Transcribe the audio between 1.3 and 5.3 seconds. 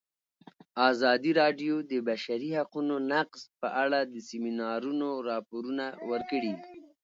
راډیو د د بشري حقونو نقض په اړه د سیمینارونو